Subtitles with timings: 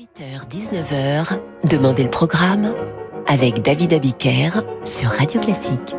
[0.00, 2.72] 18h-19h, Demandez le programme
[3.26, 4.48] avec David Abiker
[4.82, 5.94] sur Radio Classique.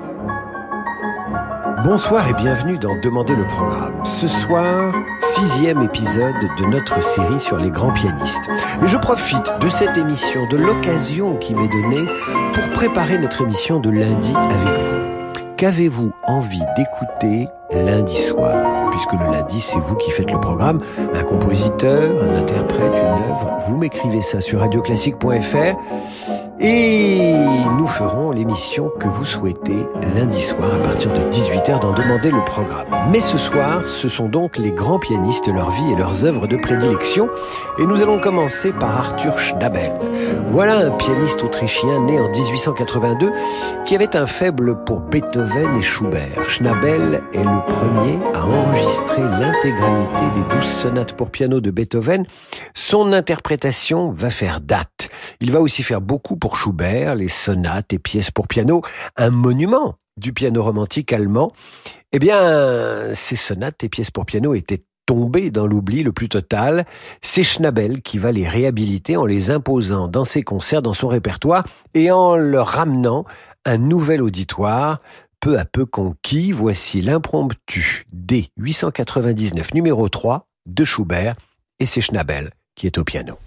[1.83, 4.03] Bonsoir et bienvenue dans Demandez le programme.
[4.03, 8.49] Ce soir, sixième épisode de notre série sur les grands pianistes.
[8.81, 12.07] Mais je profite de cette émission, de l'occasion qui m'est donnée
[12.53, 15.10] pour préparer notre émission de lundi avec vous.
[15.61, 18.89] Qu'avez-vous envie d'écouter lundi soir?
[18.89, 20.79] Puisque le lundi, c'est vous qui faites le programme.
[21.13, 23.59] Un compositeur, un interprète, une œuvre.
[23.67, 25.77] Vous m'écrivez ça sur radioclassique.fr.
[26.63, 27.33] Et
[27.75, 32.45] nous ferons l'émission que vous souhaitez lundi soir à partir de 18h d'en demander le
[32.45, 32.85] programme.
[33.09, 36.57] Mais ce soir, ce sont donc les grands pianistes, leur vie et leurs œuvres de
[36.57, 37.29] prédilection.
[37.79, 39.91] Et nous allons commencer par Arthur Schnabel.
[40.49, 43.31] Voilà un pianiste autrichien né en 1882
[43.85, 46.47] qui avait un faible pour Beethoven et Schubert.
[46.47, 52.25] Schnabel est le premier à enregistrer l'intégralité des douze sonates pour piano de Beethoven.
[52.75, 55.09] Son interprétation va faire date.
[55.41, 58.81] Il va aussi faire beaucoup pour Schubert, les sonates et pièces pour piano,
[59.17, 61.51] un monument du piano romantique allemand,
[62.11, 66.85] eh bien, ces sonates et pièces pour piano étaient tombées dans l'oubli le plus total.
[67.21, 71.65] C'est Schnabel qui va les réhabiliter en les imposant dans ses concerts, dans son répertoire,
[71.93, 73.25] et en leur ramenant
[73.65, 74.97] un nouvel auditoire,
[75.39, 76.51] peu à peu conquis.
[76.51, 81.33] Voici l'impromptu D899 numéro 3 de Schubert,
[81.79, 83.37] et c'est Schnabel qui est au piano.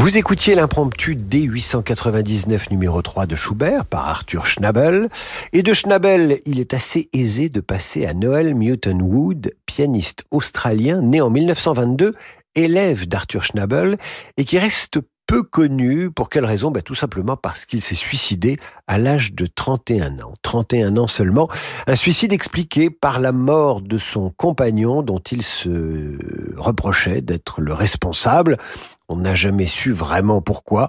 [0.00, 5.10] Vous écoutiez l'impromptu D899 numéro 3 de Schubert par Arthur Schnabel.
[5.52, 11.02] Et de Schnabel, il est assez aisé de passer à Noel Newton Wood, pianiste australien
[11.02, 12.14] né en 1922
[12.54, 13.98] élève d'Arthur Schnabel
[14.38, 15.00] et qui reste
[15.30, 16.10] peu connu.
[16.10, 16.72] Pour quelle raison?
[16.72, 18.58] Ben, Tout simplement parce qu'il s'est suicidé
[18.88, 20.34] à l'âge de 31 ans.
[20.42, 21.48] 31 ans seulement.
[21.86, 26.18] Un suicide expliqué par la mort de son compagnon dont il se
[26.56, 28.56] reprochait d'être le responsable.
[29.12, 30.88] On n'a jamais su vraiment pourquoi.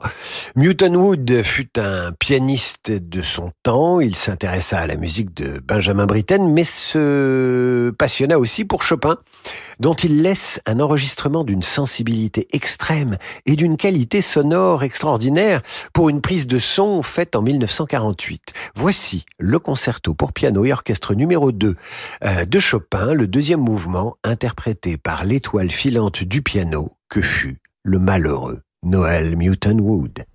[0.56, 4.00] Newton Wood fut un pianiste de son temps.
[4.00, 9.18] Il s'intéressa à la musique de Benjamin Britten, mais se passionna aussi pour Chopin,
[9.80, 16.22] dont il laisse un enregistrement d'une sensibilité extrême et d'une qualité sonore extraordinaire pour une
[16.22, 18.54] prise de son faite en 1948.
[18.76, 21.76] Voici le concerto pour piano et orchestre numéro 2
[22.24, 27.98] euh, de Chopin, le deuxième mouvement interprété par l'étoile filante du piano que fut le
[27.98, 30.26] malheureux Noël Newton Wood.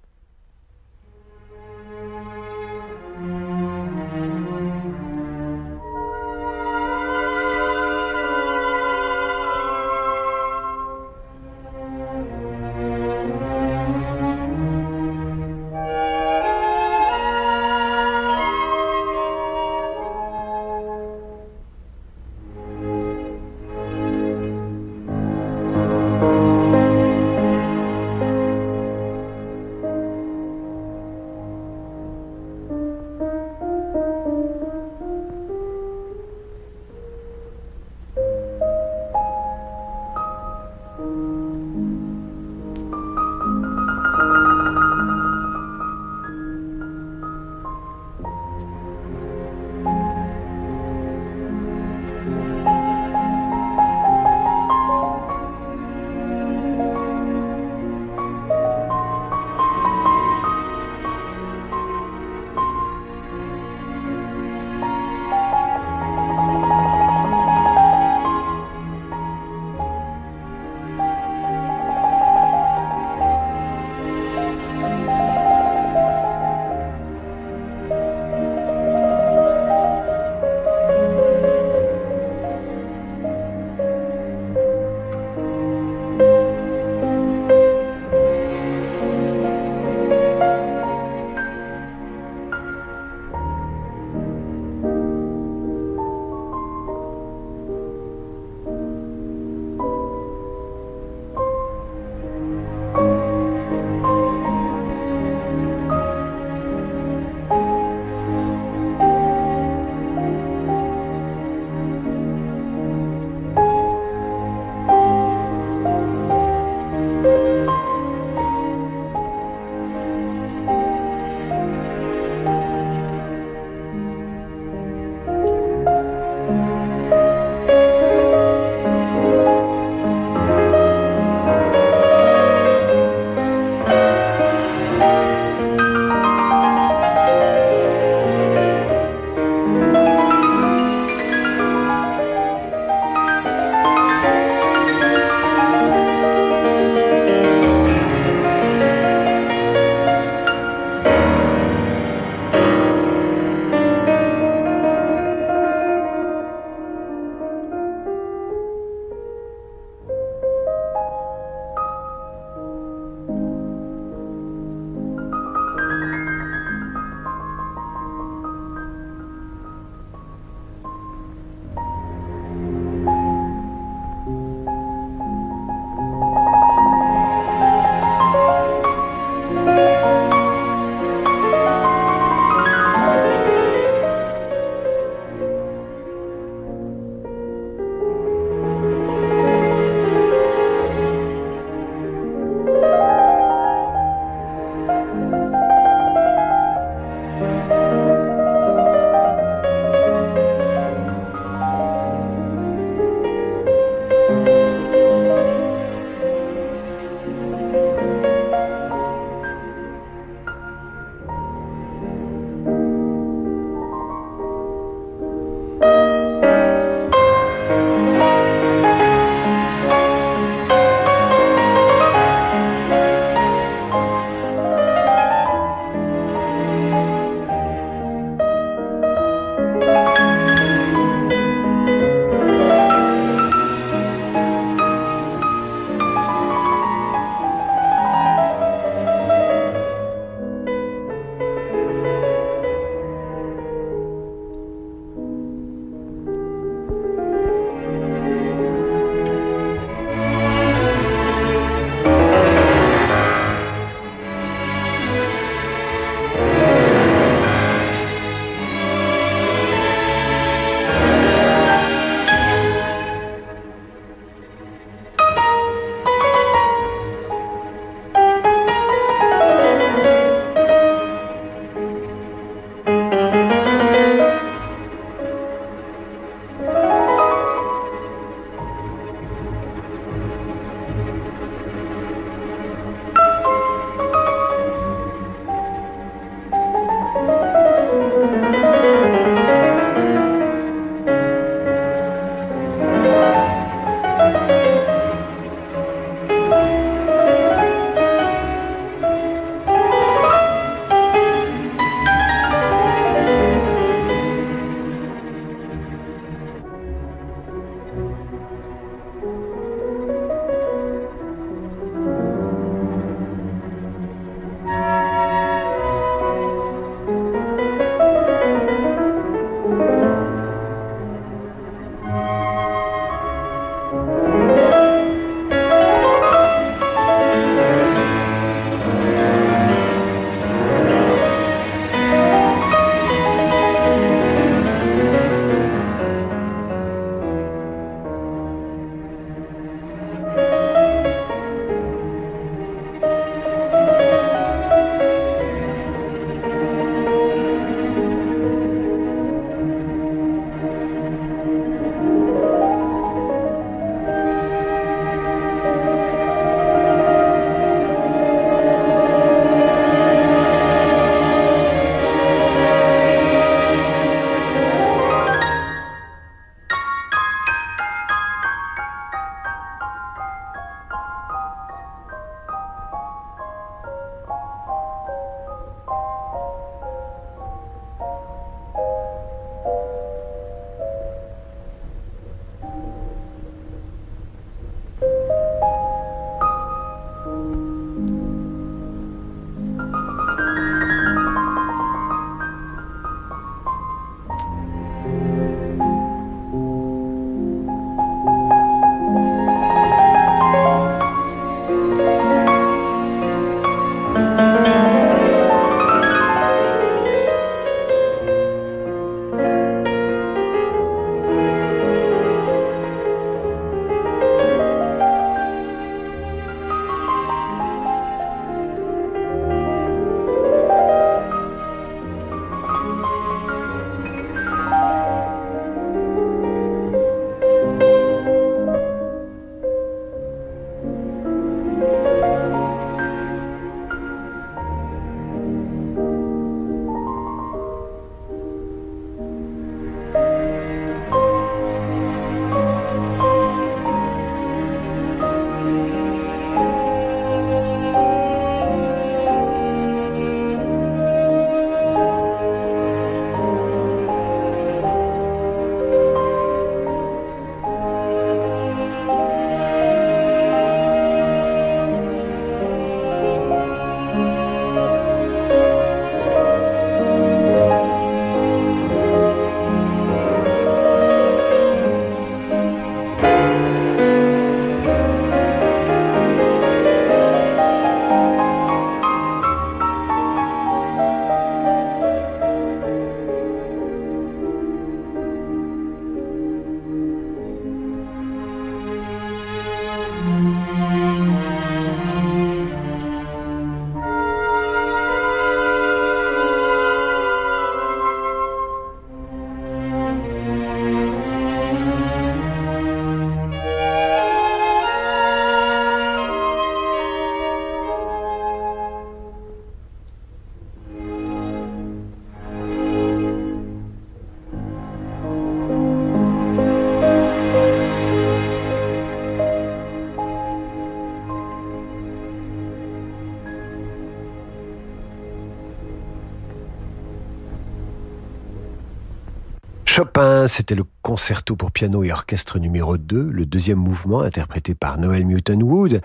[530.47, 534.97] 1, c'était le concerto pour piano et orchestre numéro 2, le deuxième mouvement interprété par
[534.97, 536.01] Noel Newton Wood,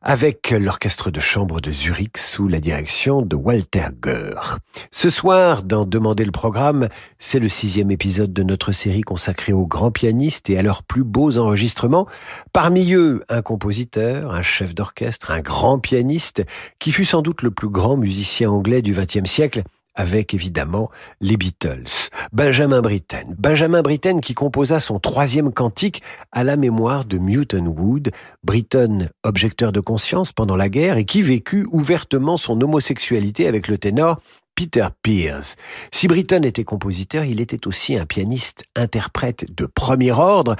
[0.00, 4.58] avec l'orchestre de chambre de Zurich sous la direction de Walter Goer.
[4.92, 9.66] Ce soir, dans Demander le programme, c'est le sixième épisode de notre série consacrée aux
[9.66, 12.06] grands pianistes et à leurs plus beaux enregistrements.
[12.52, 16.44] Parmi eux, un compositeur, un chef d'orchestre, un grand pianiste,
[16.78, 21.36] qui fut sans doute le plus grand musicien anglais du XXe siècle, avec évidemment les
[21.36, 22.10] Beatles.
[22.32, 23.34] Benjamin Britten.
[23.38, 28.10] Benjamin Britten qui composa son troisième cantique à la mémoire de Newton Wood,
[28.42, 33.78] Britten objecteur de conscience pendant la guerre et qui vécut ouvertement son homosexualité avec le
[33.78, 34.20] ténor
[34.54, 35.56] Peter Pears.
[35.92, 40.56] Si Britten était compositeur, il était aussi un pianiste interprète de premier ordre.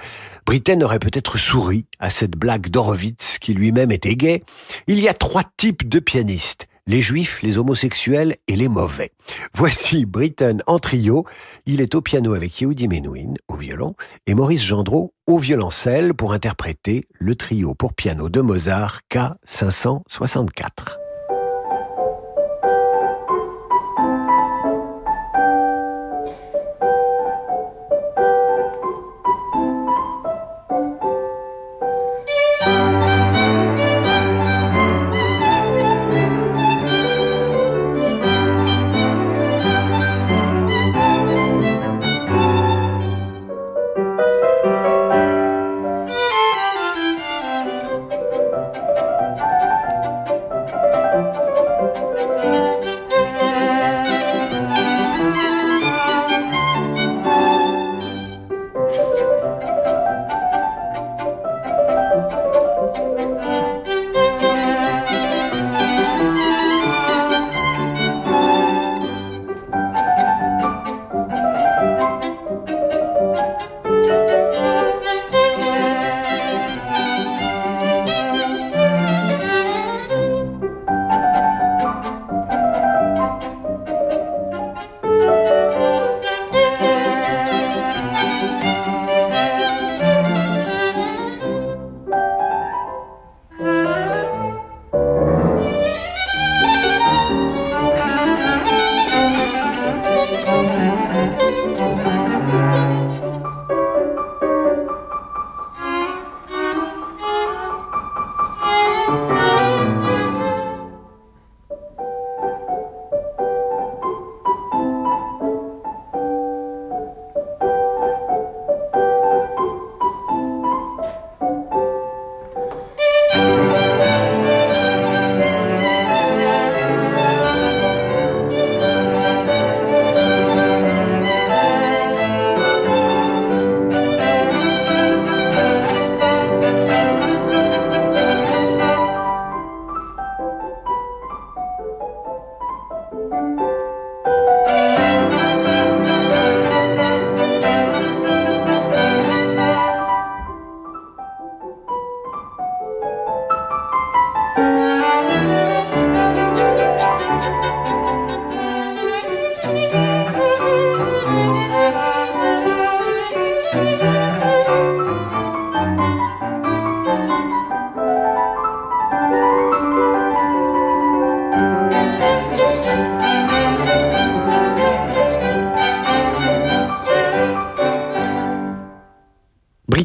[0.46, 4.42] Britten aurait peut-être souri à cette blague d'Horowitz qui lui-même était gay.
[4.86, 9.12] Il y a trois types de pianistes les juifs, les homosexuels et les mauvais.
[9.54, 11.24] Voici Britten en trio.
[11.66, 13.94] Il est au piano avec Yehudi Menuhin au violon
[14.26, 21.01] et Maurice Gendreau au violoncelle pour interpréter le trio pour piano de Mozart K564.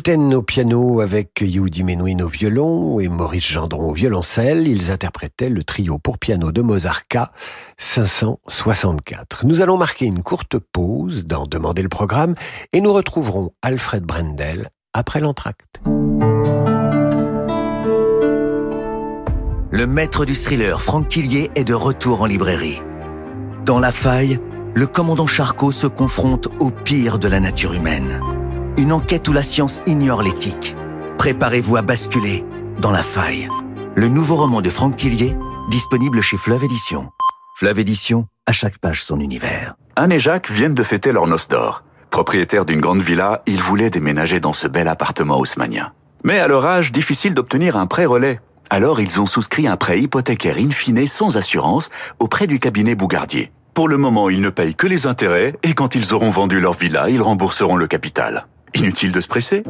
[0.09, 4.65] Au piano avec Yehudi Menuhin au violon et Maurice Gendron au violoncelle.
[4.65, 7.17] Ils interprétaient le trio pour piano de Mozart K
[7.77, 9.45] 564.
[9.45, 12.35] Nous allons marquer une courte pause dans Demander le programme
[12.71, 15.81] et nous retrouverons Alfred Brendel après l'entracte.
[19.71, 22.79] Le maître du thriller Franck Tillier est de retour en librairie.
[23.65, 24.39] Dans La Faille,
[24.73, 28.21] le commandant Charcot se confronte au pire de la nature humaine
[28.77, 30.75] une enquête où la science ignore l'éthique.
[31.17, 32.45] Préparez-vous à basculer
[32.79, 33.49] dans la faille.
[33.95, 35.35] Le nouveau roman de Franck Tillier,
[35.69, 37.09] disponible chez Fleuve Édition.
[37.55, 39.73] Fleuve Édition, à chaque page son univers.
[39.95, 41.83] Anne et Jacques viennent de fêter leur noce d'or.
[42.11, 45.91] Propriétaires d'une grande villa, ils voulaient déménager dans ce bel appartement haussmanien.
[46.23, 48.39] Mais à leur âge, difficile d'obtenir un prêt relais.
[48.69, 53.51] Alors ils ont souscrit un prêt hypothécaire in fine sans assurance auprès du cabinet Bougardier.
[53.73, 56.73] Pour le moment, ils ne payent que les intérêts et quand ils auront vendu leur
[56.73, 58.47] villa, ils rembourseront le capital.
[58.75, 59.63] Inutile de se presser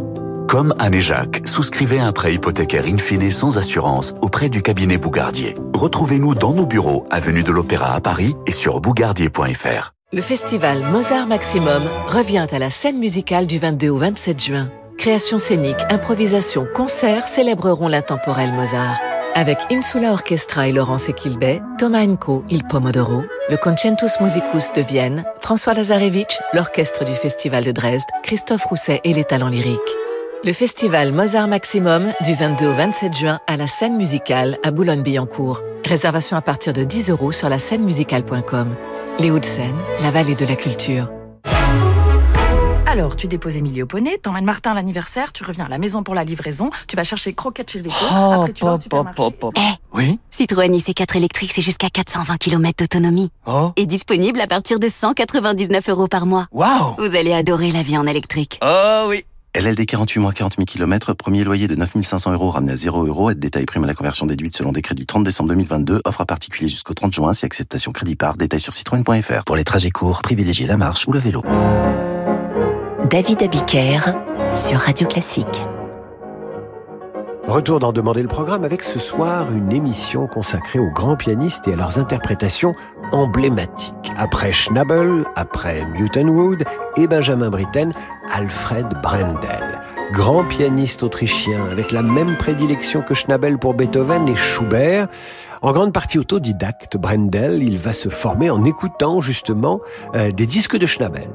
[0.47, 4.97] Comme Anne et Jacques, souscrivez un prêt hypothécaire in fine sans assurance auprès du cabinet
[4.97, 5.55] Bougardier.
[5.73, 9.91] Retrouvez-nous dans nos bureaux, avenue de l'Opéra à Paris et sur bougardier.fr.
[10.13, 14.71] Le festival Mozart Maximum revient à la scène musicale du 22 au 27 juin.
[14.97, 18.97] Création scénique, improvisation, concerts célébreront l'intemporel Mozart.
[19.37, 25.25] Avec Insula Orchestra et Laurence Equilbet, Thomas Enco, Il Pomodoro, le Concentus Musicus de Vienne,
[25.41, 29.79] François Lazarevich, l'orchestre du Festival de Dresde, Christophe Rousset et les talents lyriques.
[30.43, 35.61] Le festival Mozart Maximum du 22 au 27 juin à la scène musicale à Boulogne-Billancourt.
[35.85, 38.75] Réservation à partir de 10 euros sur la scène musicale.com.
[39.19, 41.11] Les Hauts-de-Seine, la vallée de la culture.
[42.89, 46.03] Alors, tu déposes Émilie au poney, t'emmènes Martin à l'anniversaire, tu reviens à la maison
[46.03, 49.23] pour la livraison, tu vas chercher croquettes chez le veto, après tu vas au supermarché.
[49.57, 49.61] Eh,
[49.93, 53.29] Oui Citroën IC4 électrique, c'est jusqu'à 420 km d'autonomie.
[53.45, 56.47] Oh Et disponible à partir de 199 euros par mois.
[56.53, 58.57] Waouh Vous allez adorer la vie en électrique.
[58.61, 62.77] Oh oui LLD 48 mois 40 000 km, premier loyer de 9500 euros ramené à
[62.77, 66.01] 0 euros, aide détail prime à la conversion déduite selon décret du 30 décembre 2022,
[66.05, 69.43] offre à particulier jusqu'au 30 juin, si acceptation crédit par, détail sur citroën.fr.
[69.45, 71.43] Pour les trajets courts, privilégiez la marche ou le vélo.
[73.09, 73.99] David Abiker
[74.53, 75.45] sur Radio Classique.
[77.47, 81.73] Retour d'en demander le programme avec ce soir une émission consacrée aux grands pianistes et
[81.73, 82.73] à leurs interprétations
[83.13, 84.11] emblématiques.
[84.17, 86.63] Après Schnabel, après Newton Wood
[86.97, 87.93] et Benjamin Britten,
[88.33, 89.79] Alfred Brendel.
[90.11, 95.07] Grand pianiste autrichien avec la même prédilection que Schnabel pour Beethoven et Schubert.
[95.61, 99.81] En grande partie autodidacte, Brendel, il va se former en écoutant justement
[100.15, 101.29] euh, des disques de Schnabel.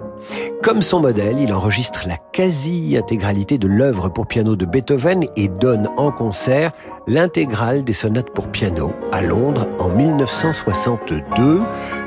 [0.63, 5.89] Comme son modèle, il enregistre la quasi-intégralité de l'œuvre pour piano de Beethoven et donne
[5.97, 6.71] en concert
[7.09, 11.61] l'intégrale des sonates pour piano à Londres en 1962.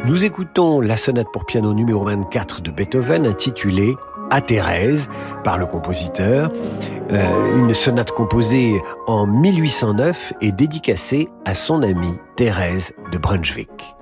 [0.06, 3.96] Nous écoutons la sonate pour piano numéro 24 de Beethoven intitulée
[4.30, 5.08] à Thérèse
[5.44, 6.52] par le compositeur,
[7.12, 13.96] euh, une sonate composée en 1809 et dédicacée à son amie Thérèse de Brunswick.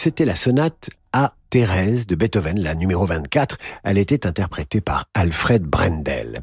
[0.00, 3.58] C'était la sonate à Thérèse de Beethoven, la numéro 24.
[3.84, 6.40] Elle était interprétée par Alfred Brendel.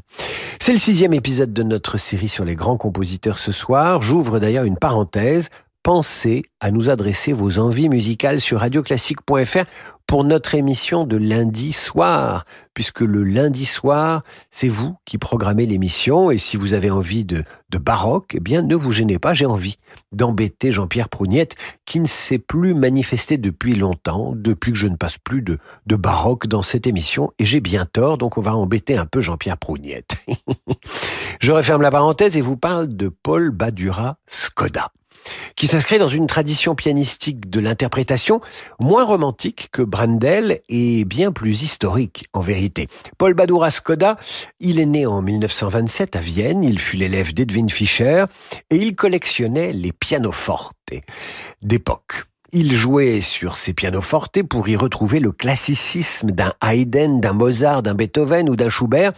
[0.60, 4.00] C'est le sixième épisode de notre série sur les grands compositeurs ce soir.
[4.00, 5.48] J'ouvre d'ailleurs une parenthèse.
[5.82, 9.64] Pensez à nous adresser vos envies musicales sur radioclassique.fr
[10.08, 16.30] pour notre émission de lundi soir, puisque le lundi soir, c'est vous qui programmez l'émission,
[16.30, 19.44] et si vous avez envie de, de baroque, eh bien ne vous gênez pas, j'ai
[19.44, 19.76] envie
[20.10, 25.18] d'embêter Jean-Pierre Prougnette, qui ne s'est plus manifesté depuis longtemps, depuis que je ne passe
[25.18, 28.96] plus de, de baroque dans cette émission, et j'ai bien tort, donc on va embêter
[28.96, 30.16] un peu Jean-Pierre Prougnette.
[31.40, 34.90] je referme la parenthèse et vous parle de Paul Badura Skoda
[35.56, 38.40] qui s'inscrit dans une tradition pianistique de l'interprétation
[38.78, 42.88] moins romantique que Brandel et bien plus historique en vérité.
[43.16, 44.18] Paul Badura Skoda,
[44.60, 48.24] il est né en 1927 à Vienne, il fut l'élève d'Edwin Fischer
[48.70, 50.76] et il collectionnait les pianofortes
[51.62, 52.24] d'époque.
[52.50, 57.94] Il jouait sur ces pianofortes pour y retrouver le classicisme d'un Haydn, d'un Mozart, d'un
[57.94, 59.12] Beethoven ou d'un Schubert.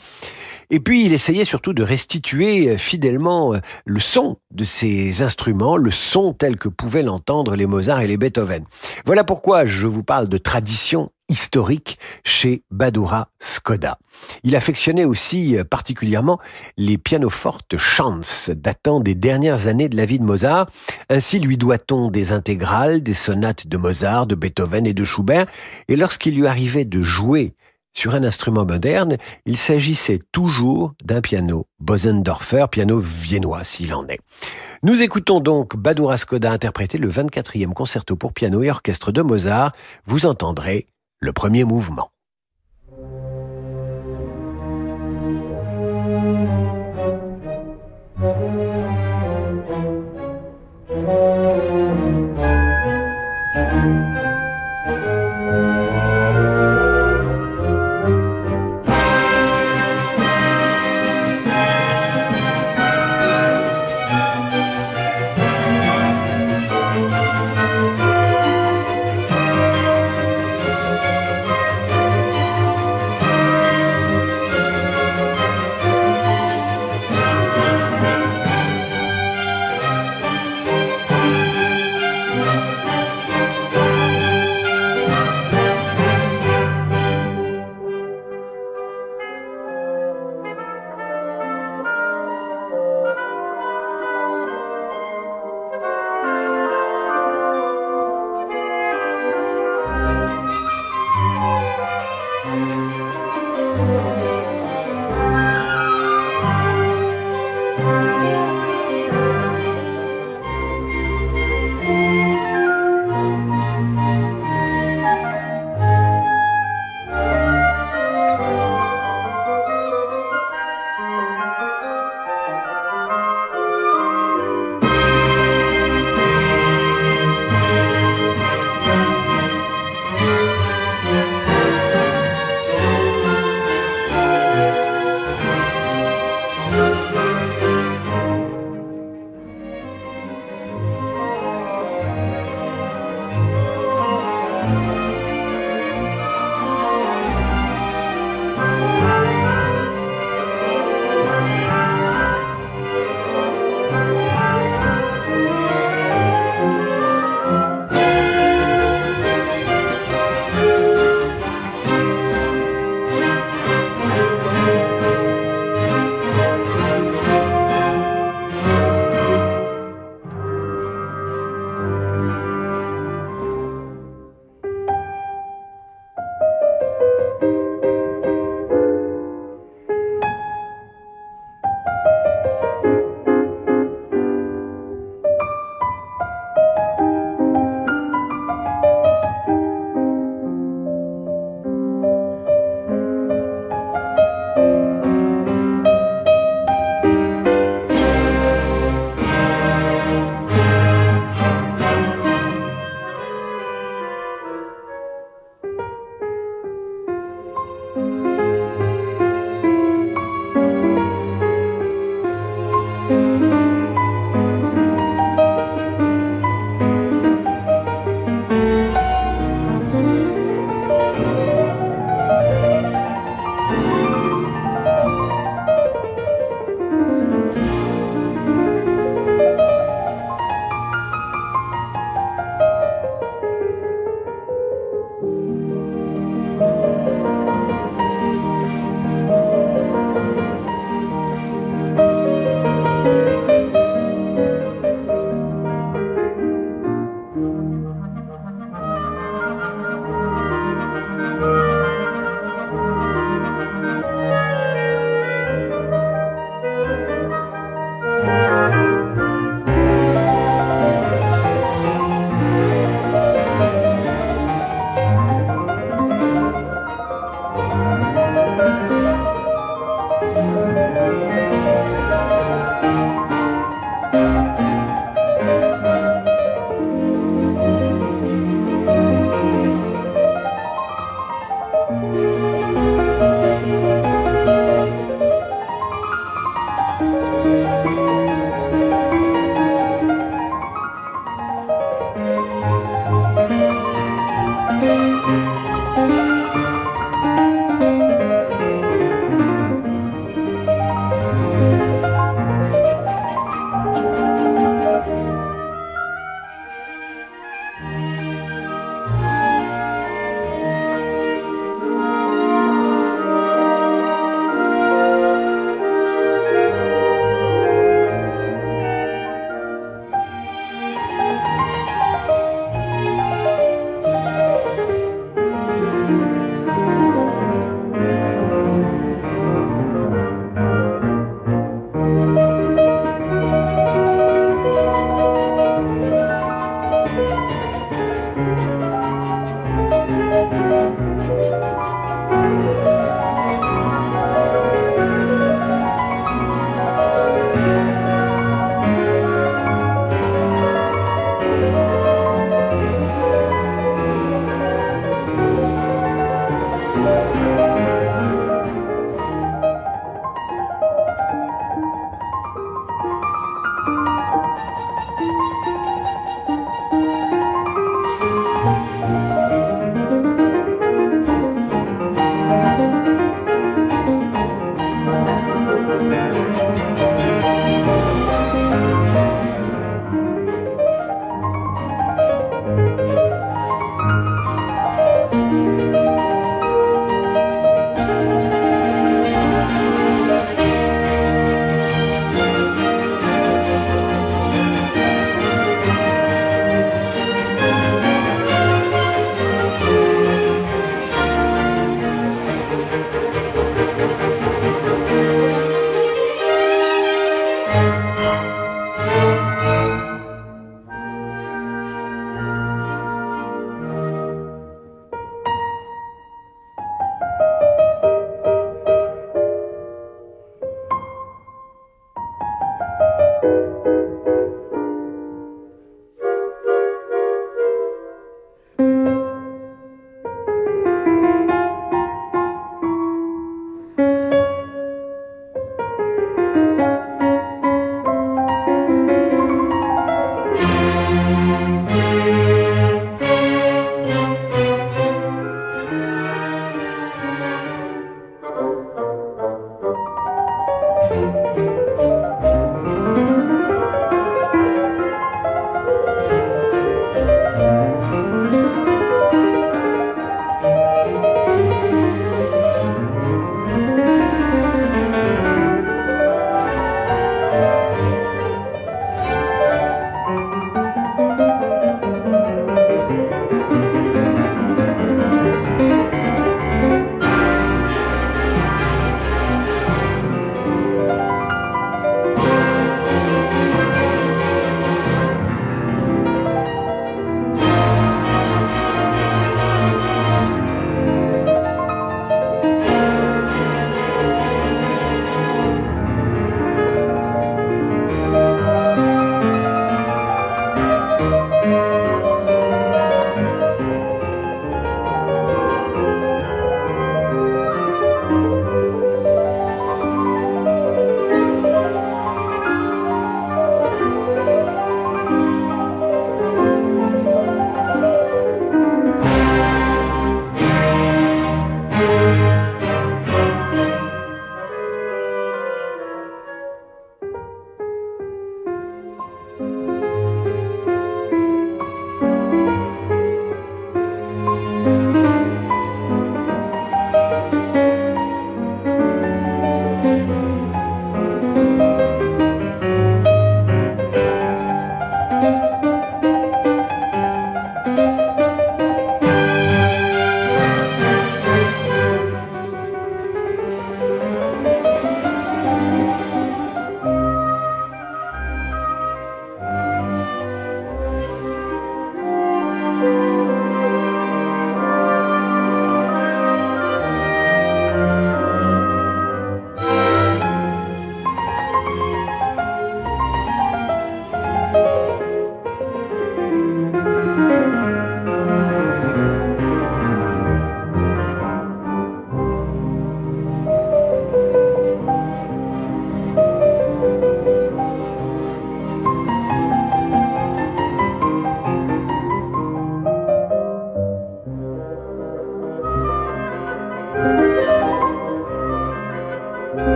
[0.70, 5.76] Et puis, il essayait surtout de restituer euh, fidèlement euh, le son de ces instruments,
[5.76, 8.64] le son tel que pouvaient l'entendre les Mozart et les Beethoven.
[9.04, 13.98] Voilà pourquoi je vous parle de tradition historique chez Badura Skoda.
[14.42, 16.38] Il affectionnait aussi euh, particulièrement
[16.76, 20.66] les pianofortes Chance, datant des dernières années de la vie de Mozart.
[21.08, 25.46] Ainsi lui doit-on des intégrales, des sonates de Mozart, de Beethoven et de Schubert.
[25.88, 27.54] Et lorsqu'il lui arrivait de jouer
[27.92, 29.16] sur un instrument moderne,
[29.46, 34.20] il s'agissait toujours d'un piano Bosendorfer, piano viennois s'il en est.
[34.82, 39.72] Nous écoutons donc Badura Skoda interpréter le 24e concerto pour piano et orchestre de Mozart.
[40.06, 40.86] Vous entendrez
[41.22, 42.12] le premier mouvement.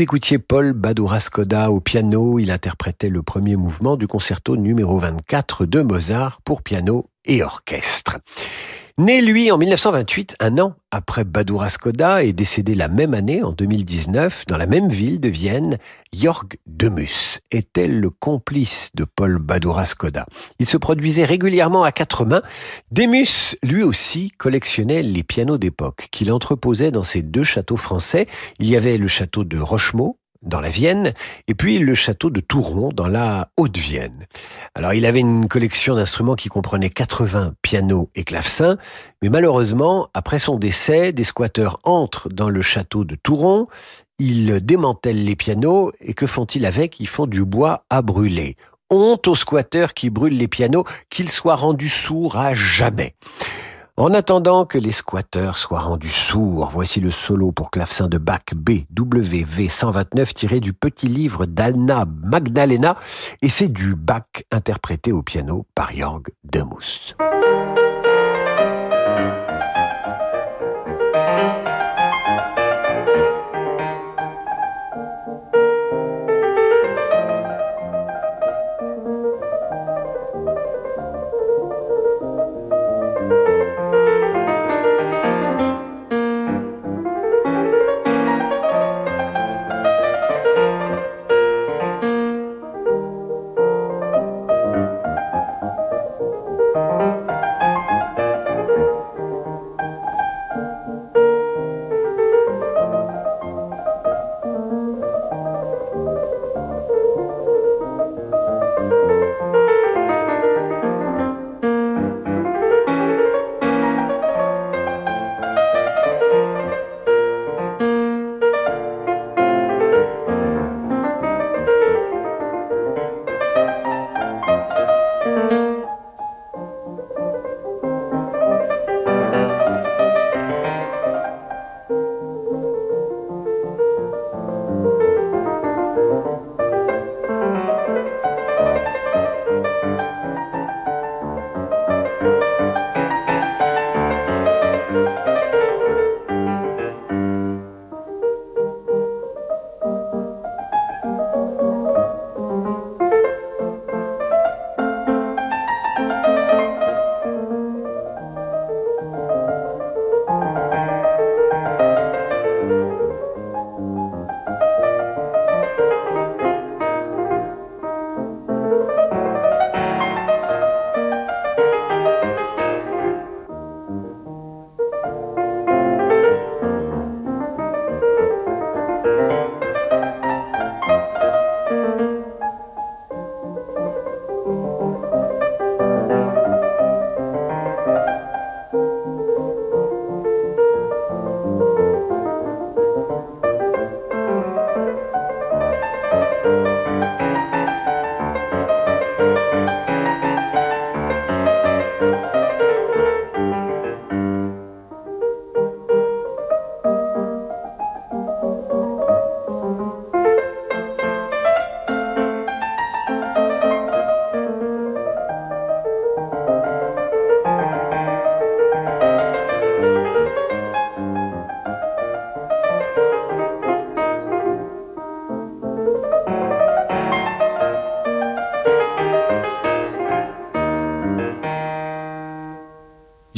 [0.00, 2.38] Écoutiez Paul Badura-Skoda au piano.
[2.38, 8.16] Il interprétait le premier mouvement du concerto numéro 24 de Mozart pour piano et orchestre.
[9.00, 13.52] Né, lui, en 1928, un an après Badura Skoda, et décédé la même année, en
[13.52, 15.78] 2019, dans la même ville de Vienne,
[16.12, 20.26] Jörg Demus était le complice de Paul Badura Skoda.
[20.58, 22.42] Il se produisait régulièrement à quatre mains.
[22.92, 28.26] Demus, lui aussi, collectionnait les pianos d'époque qu'il entreposait dans ses deux châteaux français.
[28.58, 31.12] Il y avait le château de Rochemont, dans la Vienne,
[31.48, 34.26] et puis le château de Touron dans la Haute-Vienne.
[34.74, 38.76] Alors il avait une collection d'instruments qui comprenait 80 pianos et clavecins,
[39.22, 43.66] mais malheureusement, après son décès, des squatteurs entrent dans le château de Touron,
[44.18, 47.00] ils démantèlent les pianos, et que font-ils avec?
[47.00, 48.56] Ils font du bois à brûler.
[48.90, 53.14] Honte aux squatteurs qui brûlent les pianos, qu'ils soient rendus sourds à jamais.
[53.96, 58.54] En attendant que les squatteurs soient rendus sourds, voici le solo pour clavecin de Bach
[58.54, 62.96] BWV 129 tiré du petit livre d'Anna Magdalena
[63.42, 67.14] et c'est du Bach interprété au piano par Jörg Demus.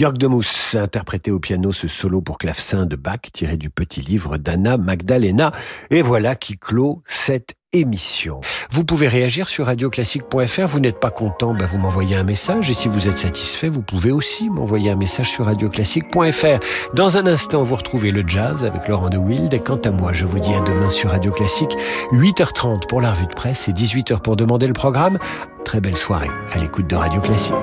[0.02, 4.00] Jörg Demus a interprété au piano ce solo pour clavecin de Bach tiré du petit
[4.00, 5.52] livre d'Anna Magdalena.
[5.90, 8.40] Et voilà qui clôt cette émission.
[8.72, 10.66] Vous pouvez réagir sur radioclassique.fr.
[10.66, 12.68] Vous n'êtes pas content, ben vous m'envoyez un message.
[12.68, 16.94] Et si vous êtes satisfait, vous pouvez aussi m'envoyer un message sur radioclassique.fr.
[16.94, 19.54] Dans un instant, vous retrouvez le jazz avec Laurent de Wild.
[19.54, 21.76] Et quant à moi, je vous dis à demain sur Radio Classique,
[22.10, 25.20] 8h30 pour la revue de presse et 18h pour demander le programme.
[25.64, 27.54] Très belle soirée à l'écoute de Radio Classique.